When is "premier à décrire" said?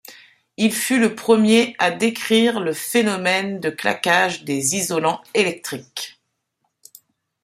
1.13-2.59